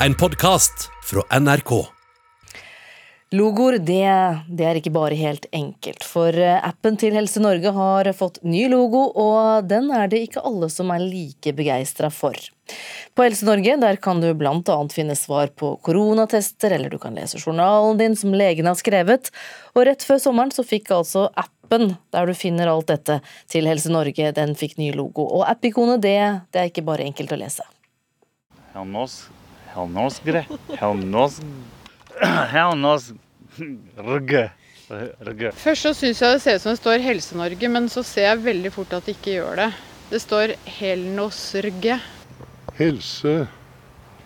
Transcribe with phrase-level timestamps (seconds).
[0.00, 1.70] En podkast fra NRK.
[3.30, 4.08] Logoer, det,
[4.48, 6.04] det er ikke bare helt enkelt.
[6.04, 10.42] For eh, appen til Helse Norge har fått ny logo, og den er det ikke
[10.44, 12.36] alle som er like begeistra for.
[13.16, 14.76] På Helse Norge der kan du bl.a.
[14.92, 19.32] finne svar på koronatester, eller du kan lese journalen din som legen har skrevet.
[19.72, 23.96] Og rett før sommeren så fikk altså appen der du finner alt dette til Helse
[23.96, 25.24] Norge, den fikk ny logo.
[25.24, 26.20] Og app-ikonet, det,
[26.52, 27.64] det er ikke bare enkelt å lese.
[28.76, 29.22] Helnos,
[29.76, 30.44] helnosgre,
[30.80, 31.40] helnos,
[32.52, 33.10] helnos,
[33.96, 34.46] rgge,
[35.28, 35.52] rgge.
[35.60, 38.44] Først så syns jeg det ser ut som det står Helse-Norge, men så ser jeg
[38.46, 39.70] veldig fort at det ikke gjør det.
[40.10, 42.00] Det står Helnosrge.
[42.76, 43.36] Helse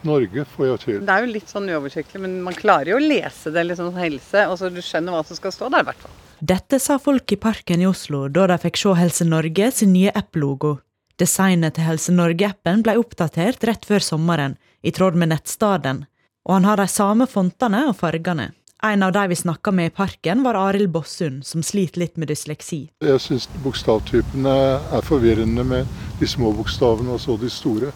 [0.06, 0.98] Norge får jeg til.
[1.04, 4.46] Det er jo litt sånn uoversiktlig, men man klarer jo å lese det liksom helse,
[4.48, 6.14] og så du skjønner hva som skal stå der i hvert fall.
[6.40, 10.12] Dette sa folk i Parken i Oslo da de fikk se Helse Norge sin nye
[10.16, 10.78] app-logo.
[11.20, 16.04] Designet til Helse Norge-appen ble oppdatert rett før sommeren, i tråd med nettstaden,
[16.48, 18.50] og han har de samme fontene og fargene.
[18.82, 22.30] En av de vi snakka med i parken, var Arild Bossund, som sliter litt med
[22.32, 22.86] dysleksi.
[23.04, 24.54] Jeg syns bokstavtypene
[24.96, 27.92] er forvirrende med de små bokstavene og så de store.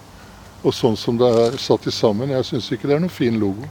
[0.60, 3.64] Og sånn som det er satt sammen, jeg syns ikke det er noen fin logo.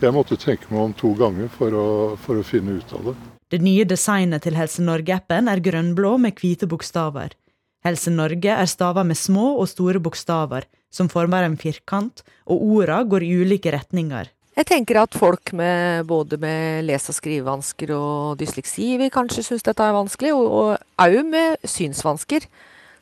[0.00, 1.86] Jeg måtte tenke meg om to ganger for å,
[2.22, 3.18] for å finne ut av det.
[3.50, 7.34] Det nye designet til Helse Norge-appen er grønnblå med hvite bokstaver.
[7.82, 13.00] Helse Norge er stava med små og store bokstaver, som former en firkant, og orda
[13.06, 14.30] går i ulike retninger.
[14.58, 19.64] Jeg tenker at folk med både med lese- og skrivevansker og dysleksi vil kanskje synes
[19.64, 22.44] dette er vanskelig, og òg med synsvansker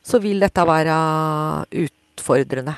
[0.05, 0.99] så vil dette være
[1.83, 2.77] utfordrende.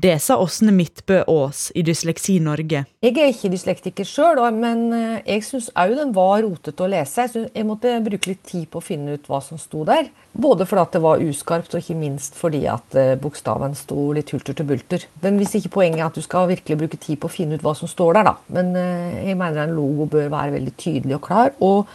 [0.00, 2.84] Det sa Åsne Midtbø Aas i Dysleksi Norge.
[3.04, 7.26] Jeg er ikke dyslektiker sjøl, men eh, jeg syns òg den var rotete å lese.
[7.26, 10.08] Jeg, synes jeg måtte bruke litt tid på å finne ut hva som sto der.
[10.32, 14.56] Både fordi det var uskarpt, og ikke minst fordi at eh, bokstaven sto litt hulter
[14.56, 15.04] til bulter.
[15.20, 17.74] Men hvis ikke poenget at du skal virkelig bruke tid på å finne ut hva
[17.76, 18.38] som står der, da.
[18.56, 21.52] Men eh, jeg mener en logo bør være veldig tydelig og klar.
[21.60, 21.92] og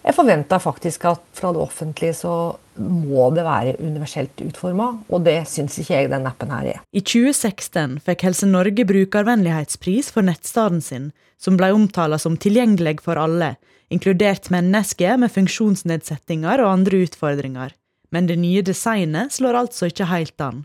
[0.00, 2.34] jeg forventer faktisk at fra det offentlige så
[2.80, 6.78] må det være universelt utforma, og det syns ikke jeg den appen her er.
[6.96, 11.10] I 2016 fikk Helse Norge brukervennlighetspris for nettstaden sin,
[11.40, 13.54] som ble omtala som tilgjengelig for alle,
[13.92, 17.76] inkludert mennesker med funksjonsnedsettinger og andre utfordringer.
[18.10, 20.64] Men det nye designet slår altså ikke helt an.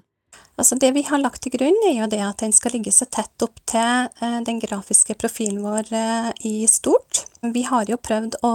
[0.55, 3.07] Altså det vi har lagt til grunn, er jo det at den skal ligge så
[3.11, 7.25] tett opp til eh, den grafiske profilen vår eh, i stort.
[7.43, 8.53] Vi har jo prøvd å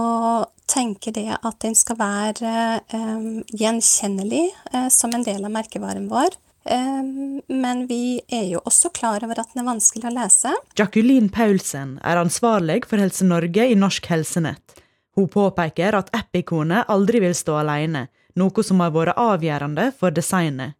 [0.71, 2.53] tenke det at den skal være
[2.95, 6.37] um, gjenkjennelig uh, som en del av merkevaren vår.
[6.63, 10.53] Um, men vi er jo også klar over at den er vanskelig å lese.
[10.77, 14.77] Jacqueline Paulsen er ansvarlig for Helse Norge i Norsk Helsenett.
[15.17, 18.07] Hun påpeker at app-ikonet aldri vil stå alene,
[18.39, 20.77] noe som har vært avgjørende for designet.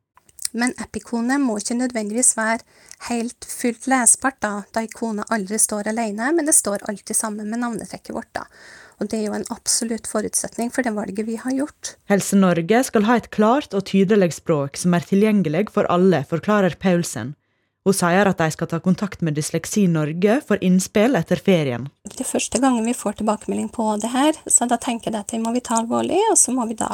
[0.52, 2.60] Men app-ikonet må ikke nødvendigvis være
[3.08, 7.64] helt fullt lesbart, da, da ikonet aldri står alene, men det står alltid sammen med
[7.64, 8.32] navnetrekket vårt.
[8.36, 8.46] da.
[9.02, 11.96] Og det er jo en absolutt forutsetning for det valget vi har gjort.
[12.12, 16.78] Helse Norge skal ha et klart og tydelig språk som er tilgjengelig for alle, forklarer
[16.78, 17.34] Paulsen.
[17.82, 21.88] Hun sier at de skal ta kontakt med Dysleksi Norge for innspill etter ferien.
[22.06, 25.34] Det er første gangen vi får tilbakemelding på det her, så da tenker jeg at
[25.34, 26.92] det må vi ta alvorlig, og så må vi da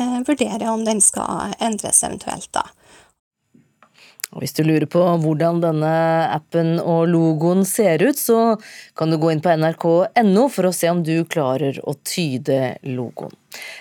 [0.00, 2.66] eh, vurdere om den skal endres eventuelt, da.
[4.36, 5.92] Og hvis du lurer på hvordan denne
[6.28, 8.58] appen og logoen ser ut, så
[8.98, 13.32] kan du gå inn på nrk.no for å se om du klarer å tyde logoen.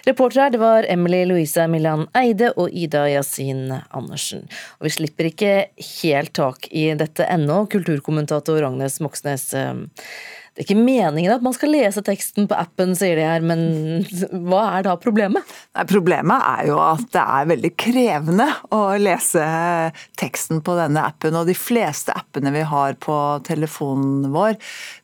[0.08, 4.46] Reportere her det var Emily Louisa Millan Eide og Ida Yasin Andersen.
[4.80, 5.54] Og vi slipper ikke
[6.00, 7.66] helt tak i dette ennå.
[7.72, 9.76] Kulturkommentator Agnes Moxnes eh,
[10.56, 14.06] det er ikke meningen at man skal lese teksten på appen, sier de her, men
[14.48, 15.44] hva er da problemet?
[15.90, 19.44] Problemet er jo at det er veldig krevende å lese
[20.16, 21.36] teksten på denne appen.
[21.36, 24.56] Og de fleste appene vi har på telefonen vår,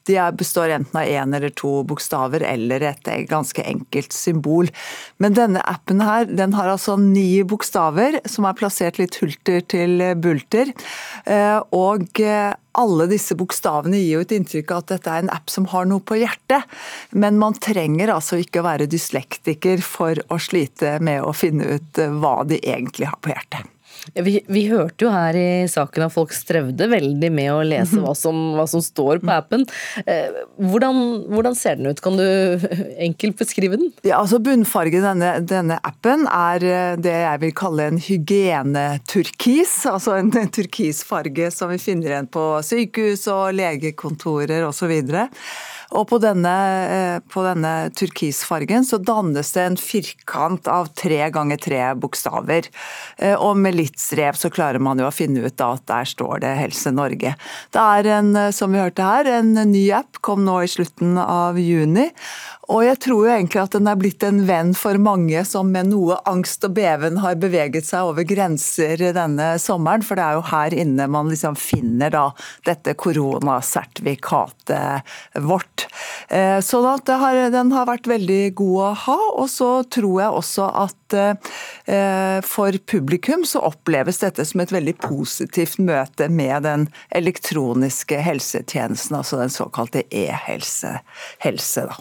[0.07, 4.71] de består enten av én eller to bokstaver eller et ganske enkelt symbol.
[5.19, 9.99] Men denne appen her, den har altså ni bokstaver som er plassert litt hulter til
[10.23, 10.71] bulter.
[11.27, 12.23] Eh, og
[12.79, 15.87] alle disse bokstavene gir jo et inntrykk av at dette er en app som har
[15.89, 16.67] noe på hjertet.
[17.11, 22.01] Men man trenger altså ikke å være dyslektiker for å slite med å finne ut
[22.21, 23.67] hva de egentlig har på hjertet.
[24.15, 28.13] Vi, vi, hørte jo her i saken at folk strevde veldig med å lese hva
[28.17, 29.65] som, hva som står på appen.
[30.09, 32.01] Eh, hvordan, hvordan, ser den ut?
[32.03, 32.25] Kan du
[32.97, 33.91] enkelt beskrive den?
[34.01, 39.75] Ja, altså Bunnfarge denne, denne appen er eh, det jeg vil kalle en hygieneturkis.
[39.91, 44.97] Altså en turkisfarge som vi finner igjen på sykehus og legekontorer osv.
[45.91, 46.55] Og på denne,
[46.89, 52.67] eh, på denne, turkisfargen så dannes det en firkant av tre ganger tre bokstaver.
[53.37, 56.55] Og med litt tidsrev, så klarer man jo å finne ut at der står det
[56.59, 57.35] Helse Norge.
[57.71, 61.59] Det er en, som vi hørte her, en ny app, kom nå i slutten av
[61.59, 62.11] juni.
[62.71, 65.87] Og jeg tror jo egentlig at den er blitt en venn for mange som med
[65.91, 70.49] noe angst og beven har beveget seg over grenser denne sommeren, for det er jo
[70.51, 72.31] her inne man liksom finner da
[72.67, 75.01] dette koronasertifikatet
[75.43, 75.87] vårt.
[76.29, 81.13] Eh, så den har vært veldig god å ha, og så tror jeg også at
[81.19, 86.87] eh, for publikum så oppleves dette som et veldig positivt møte med den
[87.17, 90.99] elektroniske helsetjenesten, altså den såkalte e-helse.
[91.41, 91.97] Helse, da.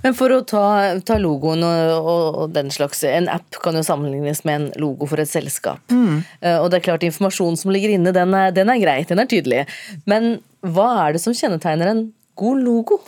[0.00, 0.64] Men for å ta,
[1.04, 5.20] ta logoen og, og, den slags En app kan jo sammenlignes med en logo for
[5.20, 5.82] et selskap.
[5.92, 6.22] Mm.
[6.40, 9.20] Uh, og det er klart informasjonen som ligger inne, den er, den er greit, den
[9.20, 9.66] er tydelig.
[10.08, 12.06] Men hva er det som kjennetegner en
[12.40, 13.02] god logo?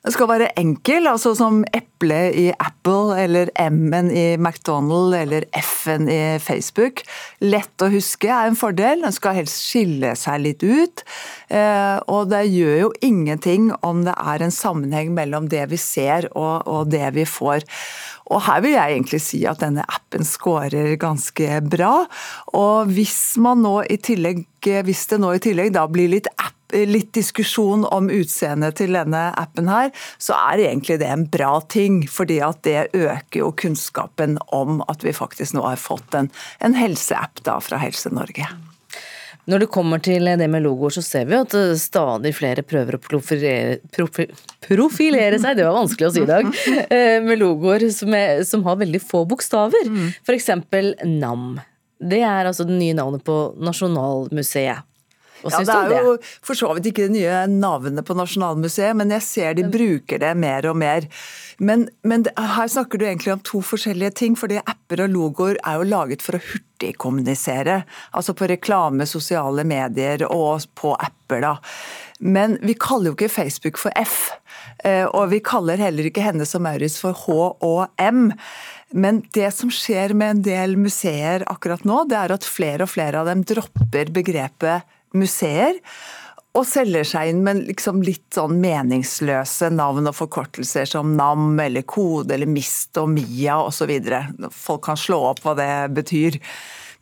[0.00, 6.06] Den skal være enkel, altså som eple i Apple, eller M-en i McDonald eller F-en
[6.08, 7.02] i Facebook.
[7.44, 9.04] Lett å huske er en fordel.
[9.04, 11.02] Den skal helst skille seg litt ut.
[11.52, 16.30] Eh, og det gjør jo ingenting om det er en sammenheng mellom det vi ser
[16.32, 17.66] og, og det vi får.
[18.32, 22.06] Og her vil jeg egentlig si at denne appen scorer ganske bra.
[22.56, 26.56] Og hvis man nå i tillegg, hvis det nå i tillegg da blir litt app
[26.72, 32.02] litt diskusjon om utseendet til denne appen her, så er egentlig det en bra ting.
[32.10, 36.30] Fordi at det øker jo kunnskapen om at vi faktisk nå har fått en,
[36.60, 38.48] en helseapp da fra Helse Norge.
[39.50, 43.00] Når det kommer til det med logoer, så ser vi at stadig flere prøver å
[43.02, 46.50] profilere, profilere seg, det var vanskelig å si i dag,
[46.96, 49.88] eh, med logoer som, er, som har veldig få bokstaver.
[49.88, 50.12] Mm.
[50.22, 50.52] F.eks.
[51.08, 51.48] NAM.
[52.00, 54.86] Det er altså det nye navnet på Nasjonalmuseet.
[55.44, 55.76] Ja, det?
[55.90, 59.56] Det er jo for så vidt ikke det nye navnet på Nasjonalmuseet, men jeg ser
[59.58, 61.06] de bruker det mer og mer.
[61.60, 65.80] Men, men her snakker du egentlig om to forskjellige ting, fordi apper og logoer er
[65.80, 67.82] jo laget for å hurtigkommunisere.
[68.16, 71.56] Altså på reklame, sosiale medier og på apper, da.
[72.20, 74.30] Men vi kaller jo ikke Facebook for F.
[74.84, 78.30] Eh, og vi kaller heller ikke Hennes og Maurits for H og M.
[78.90, 82.92] Men det som skjer med en del museer akkurat nå, det er at flere og
[82.92, 85.78] flere av dem dropper begrepet museer.
[86.58, 91.86] Og selger seg inn med liksom litt sånn meningsløse navn og forkortelser som NAM eller
[91.86, 93.92] Kode eller MIST og MIA osv.
[94.50, 96.40] Folk kan slå opp hva det betyr.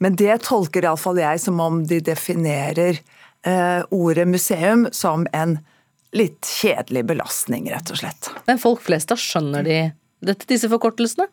[0.04, 5.56] Men det tolker iallfall jeg som om de definerer eh, ordet museum som en
[6.16, 8.30] litt kjedelig belastning, rett og slett.
[8.48, 9.80] Men folk flest da skjønner de
[10.24, 11.28] dette, disse forkortelsene?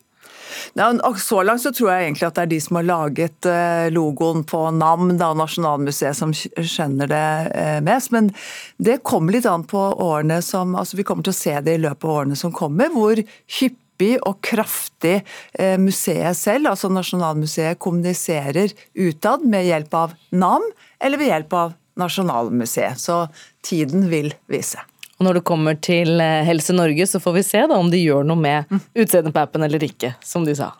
[0.73, 4.43] Så langt så tror jeg egentlig at det er de som har laget eh, logoen
[4.47, 7.25] på NAM, da, Nasjonalmuseet, som skjønner det
[7.55, 8.11] eh, mest.
[8.15, 8.31] Men
[8.77, 11.83] det kommer litt an på årene som altså Vi kommer til å se det i
[11.83, 13.19] løpet av årene som kommer, hvor
[13.59, 15.17] hyppig og kraftig
[15.53, 20.65] eh, museet selv, altså Nasjonalmuseet, kommuniserer utad med hjelp av NAM
[20.99, 22.99] eller ved hjelp av Nasjonalmuseet.
[22.99, 23.25] Så
[23.65, 24.83] tiden vil vise.
[25.19, 28.01] Og når det kommer til eh, Helse Norge, så får vi se da om de
[28.01, 30.73] gjør noe med utseendet på appen eller ikke, som de sa.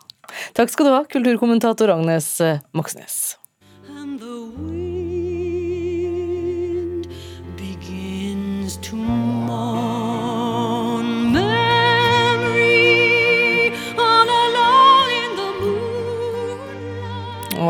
[0.57, 3.37] Takk skal du ha, kulturkommentator Agnes eh, Moxnes.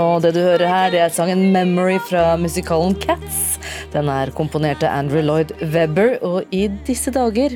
[0.06, 3.58] Og det du hører her, det er sangen 'Memory' fra musikalen Cats.
[3.94, 7.56] Den er komponert av Andrew Lloyd Webber, og i disse dager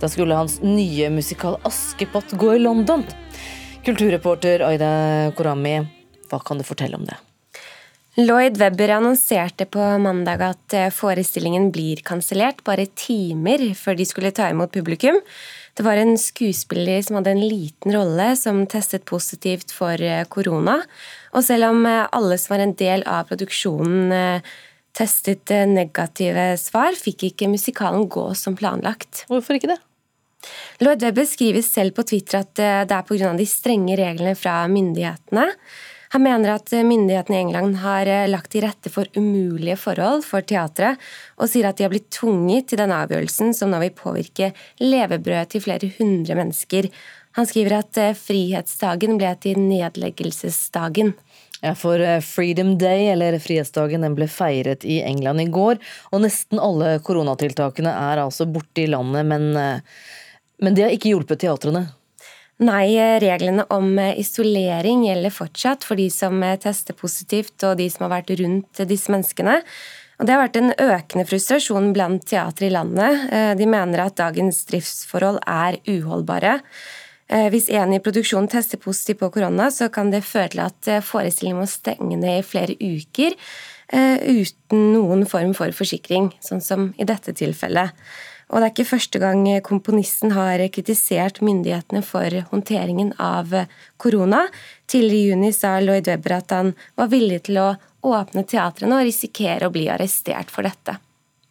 [0.00, 3.06] da skulle hans nye musikal 'Askepott' gå i London.
[3.86, 5.78] Kulturreporter Aida Korami,
[6.28, 7.16] hva kan du fortelle om det?
[8.16, 14.32] Lloyd Webber annonserte på mandag at eh, forestillingen blir kansellert bare timer før de skulle
[14.32, 15.20] ta imot publikum.
[15.76, 20.78] Det var en skuespiller som hadde en liten rolle, som testet positivt for eh, korona.
[21.36, 24.40] Og selv om eh, alle som var en del av produksjonen
[24.96, 29.26] testet negative svar, fikk ikke musikalen gå som planlagt.
[29.28, 29.82] Hvorfor ikke det?
[30.80, 33.32] Lloyd Webber skriver selv på Twitter at eh, det er pga.
[33.36, 35.46] de strenge reglene fra myndighetene.
[36.16, 40.40] Han mener at myndighetene i England har eh, lagt til rette for umulige forhold for
[40.48, 40.96] teatret,
[41.36, 44.48] og sier at de har blitt tvunget til denne avgjørelsen, som nå vil påvirke
[44.80, 46.88] levebrødet til flere hundre mennesker.
[47.36, 51.12] Han skriver at eh, frihetsdagen ble til nedleggelsesdagen.
[51.60, 55.76] Ja, for eh, Freedom Day, eller Frihetsdagen, den ble feiret i England i går.
[56.16, 60.08] Og nesten alle koronatiltakene er altså borte i landet, men, eh,
[60.64, 61.90] men det har ikke hjulpet teatrene?
[62.58, 68.06] Nei, eh, reglene om isolering gjelder fortsatt for de som tester positivt og de som
[68.06, 69.60] har vært rundt disse menneskene.
[70.16, 73.58] Og Det har vært en økende frustrasjon blant teatre i landet.
[73.58, 76.62] De mener at dagens driftsforhold er uholdbare.
[77.26, 80.90] Eh, hvis en i produksjonen tester positivt på korona, så kan det føre til at
[80.90, 83.38] eh, forestillingen må stenge ned i flere uker
[83.86, 87.92] uten noen form for forsikring, sånn som i dette tilfellet.
[88.46, 93.50] Og det er ikke første gang komponisten har kritisert myndighetene for håndteringen av
[93.98, 94.44] korona.
[94.86, 97.72] Tidligere i juni sa Lloyd Webber at han var villig til å
[98.06, 100.94] åpne teatrene og risikere å bli arrestert for dette.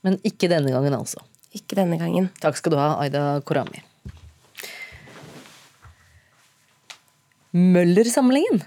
[0.08, 1.20] Men ikke denne gangen, altså?
[1.56, 2.30] Ikke denne gangen.
[2.40, 3.84] Takk skal du ha, Aida Korami.
[7.56, 8.64] Møller-samlingen.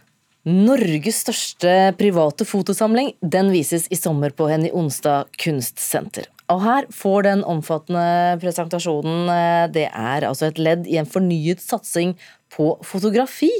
[0.48, 3.14] Norges største private fotosamling.
[3.20, 6.28] Den vises i sommer på Henny Onsdag kunstsenter.
[6.48, 11.60] Og her får den omfattende presentasjonen eh, Det er altså et ledd i en fornyet
[11.60, 12.14] satsing
[12.54, 13.50] på fotografi.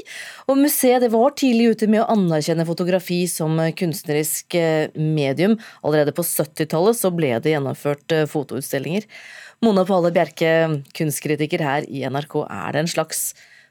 [0.49, 5.59] Og museet var tidlig ute med å anerkjenne fotografi som kunstnerisk eh, medium.
[5.85, 9.05] Allerede på 70-tallet så ble det gjennomført eh, fotoutstillinger.
[9.65, 12.41] Mona Palle Bjerke, kunstkritiker her i NRK.
[12.47, 13.23] Er det en slags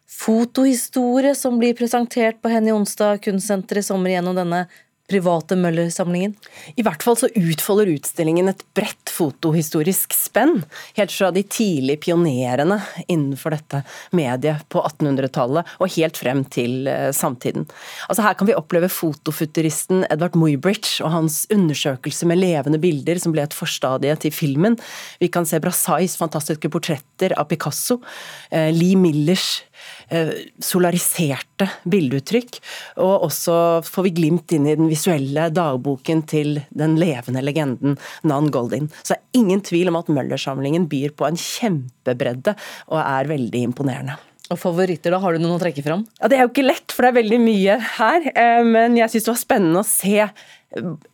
[0.09, 4.67] fotohistorie som blir presentert på Henny Onsdag kunstsenter i sommer gjennom denne
[5.09, 6.35] private Møller-samlingen?
[6.77, 10.63] I hvert fall så utfolder utstillingen et bredt fotohistorisk spenn.
[10.99, 13.83] Helt fra de tidlige pionerene innenfor dette
[14.17, 17.67] mediet på 1800-tallet og helt frem til uh, samtiden.
[18.09, 23.35] Altså Her kan vi oppleve fotofuturisten Edvard Muybridge og hans undersøkelse med levende bilder som
[23.35, 24.79] ble et forstadie til filmen.
[25.23, 29.63] Vi kan se Brassais fantastiske portretter av Picasso, uh, Lee Millers
[30.09, 30.31] Eh,
[30.65, 32.59] solariserte bildeuttrykk.
[33.05, 38.51] Og også får vi glimt inn i den visuelle dagboken til den levende legenden Nan
[38.55, 38.91] Goldin.
[39.03, 42.57] Så det er ingen tvil om at Møller-samlingen byr på en kjempebredde
[42.91, 44.19] og er veldig imponerende.
[44.49, 45.21] Og favoritter, da?
[45.21, 46.07] Har du noen å trekke fram?
[46.23, 48.31] Ja, Det er jo ikke lett, for det er veldig mye her.
[48.33, 50.29] Eh, men jeg syns det var spennende å se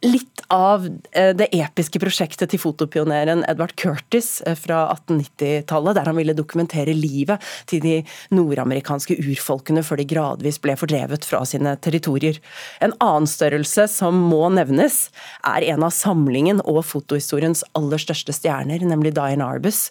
[0.02, 6.18] litt av eh, det episke prosjektet til fotopioneren Edvard Curtis eh, fra 1890-tallet, der han
[6.18, 7.94] ville dokumentere livet til de
[8.34, 12.40] nordamerikanske urfolkene før de gradvis ble fordrevet fra sine territorier.
[12.82, 15.08] En annen størrelse som må nevnes,
[15.46, 19.86] er en av samlingen og fotohistoriens aller største stjerner, nemlig Diane Arbus,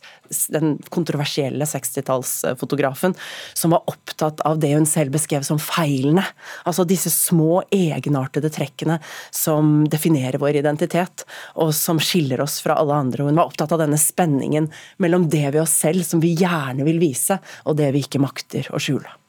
[0.54, 3.16] den kontroversielle 60-tallsfotografen,
[3.54, 6.26] som var opptatt av det hun selv beskrev som feilene.
[6.68, 9.00] Altså disse små, egenartede trekkene
[9.32, 11.26] som definerer vår identitet,
[11.60, 13.28] og som skiller oss fra alle andre.
[13.28, 14.70] Hun var opptatt av denne spenningen
[15.04, 18.70] mellom det ved oss selv som vi gjerne vil vise, og det vi ikke makter
[18.74, 19.20] å skjule.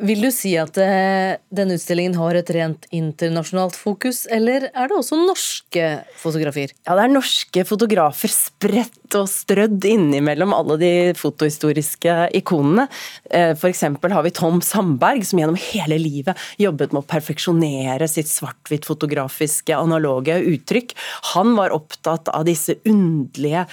[0.00, 4.96] Vil du si at eh, denne utstillingen har et rent internasjonalt fokus, eller er det
[4.96, 5.88] også norske
[6.20, 6.72] fotografier?
[6.86, 12.86] Ja, det er norske fotografer spredt og strødd innimellom alle de fotohistoriske ikonene.
[13.28, 13.84] Eh, F.eks.
[14.00, 20.38] har vi Tom Sandberg, som gjennom hele livet jobbet med å perfeksjonere sitt svart-hvitt-fotografiske analoge
[20.54, 20.96] uttrykk.
[21.34, 23.66] Han var opptatt av disse underlige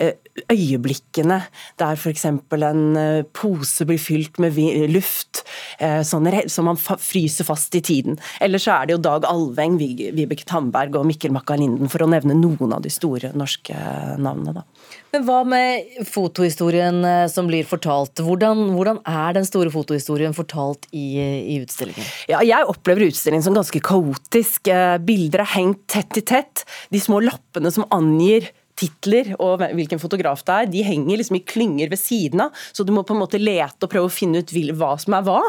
[0.00, 0.16] eh,
[0.52, 1.42] øyeblikkene
[1.80, 2.26] der f.eks.
[2.28, 2.82] en
[3.36, 4.56] pose blir fylt med
[4.92, 5.44] luft
[6.06, 8.18] sånn, som man fryser fast i tiden.
[8.40, 12.36] Eller så er det jo Dag Alveng, Vibeke Tamberg og Mikkel Makka-Linden, for å nevne
[12.38, 13.76] noen av de store norske
[14.20, 14.60] navnene.
[14.60, 14.64] da.
[15.14, 18.20] Men hva med fotohistorien eh, som blir fortalt?
[18.20, 22.04] Hvordan, hvordan er den store fotohistorien fortalt i, i, utstillingen?
[22.28, 24.68] Ja, jeg opplever utstillingen som ganske kaotisk.
[24.68, 26.66] Eh, bilder er hengt tett i tett.
[26.92, 31.44] De små lappene som angir titler og hvilken fotograf det er, de henger liksom i
[31.48, 34.42] klynger ved siden av, så du må på en måte lete og prøve å finne
[34.42, 35.40] ut hva som er hva.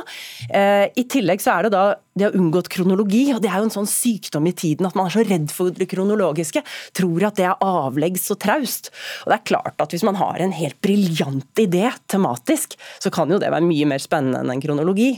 [0.49, 3.67] Eh, I tillegg så er det da de har unngått kronologi, og det er jo
[3.67, 6.63] en sånn sykdom i tiden at man er så redd for det kronologiske,
[6.97, 8.89] tror at det er avleggs og traust.
[9.25, 13.29] Og det er klart at hvis man har en helt briljant idé tematisk, så kan
[13.29, 15.11] jo det være mye mer spennende enn en kronologi.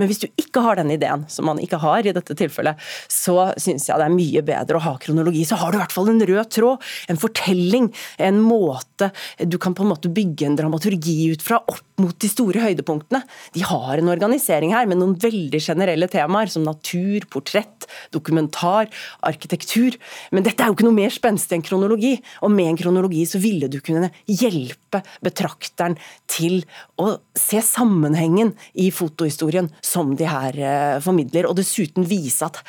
[0.00, 2.80] Men hvis du ikke har den ideen, som man ikke har i dette tilfellet,
[3.12, 5.44] så syns jeg det er mye bedre å ha kronologi.
[5.48, 9.74] Så har du i hvert fall en rød tråd, en fortelling, en måte du kan
[9.76, 13.22] på en måte bygge en dramaturgi ut fra, opp mot de store høydepunktene.
[13.54, 18.90] De har en organisering her med noen veldig generelle temaer som natur, portrett, dokumentar,
[19.26, 19.96] arkitektur.
[20.34, 22.14] Men dette er jo ikke noe mer spenstig enn kronologi.
[22.44, 25.96] Og med en kronologi så ville du kunne hjelpe betrakteren
[26.30, 26.62] til
[27.00, 32.60] å se sammenhengen i fotohistorien som de her eh, formidler, og dessuten vise at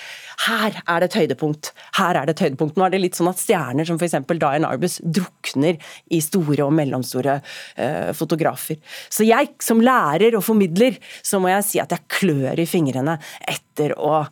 [0.47, 1.71] her er det et høydepunkt.
[1.97, 2.77] Her er det et høydepunkt.
[2.77, 4.19] Nå er det litt sånn at stjerner som f.eks.
[4.37, 5.81] Dian Arbus drukner
[6.13, 8.79] i store og mellomstore uh, fotografer.
[9.09, 13.17] Så jeg som lærer og formidler, så må jeg si at jeg klør i fingrene
[13.47, 14.27] etter å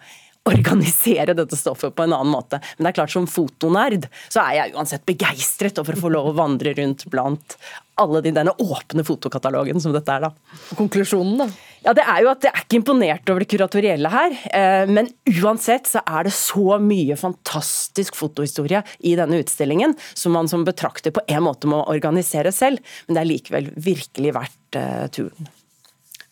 [0.46, 2.60] organisere dette stoffet på en annen måte.
[2.78, 6.30] Men det er klart som fotonerd så er jeg uansett begeistret over å få lov
[6.32, 7.58] å vandre rundt blant
[8.02, 10.60] alle de, denne åpne fotokatalogen som dette er, da.
[10.76, 11.48] Konklusjonen, da?
[11.86, 14.38] Ja, det er jo at jeg er ikke imponert over det kuratorielle her.
[14.60, 20.52] Eh, men uansett så er det så mye fantastisk fotohistorie i denne utstillingen som man
[20.52, 22.84] som betrakter på en måte må organisere selv.
[23.08, 25.55] Men det er likevel virkelig verdt uh, turen.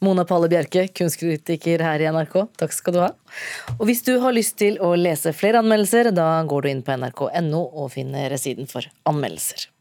[0.04, 3.12] Mona Palle Bjerke, kunstkritiker her i NRK, takk skal du ha.
[3.78, 6.98] Og hvis du har lyst til å lese flere anmeldelser, da går du inn på
[7.00, 9.73] nrk.no og finner siden for anmeldelser.